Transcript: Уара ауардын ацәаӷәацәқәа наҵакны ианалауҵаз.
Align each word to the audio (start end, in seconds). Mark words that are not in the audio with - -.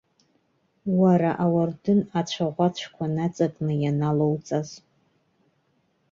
Уара 0.99 1.31
ауардын 1.43 1.99
ацәаӷәацәқәа 2.19 3.05
наҵакны 3.15 3.73
ианалауҵаз. 3.83 4.69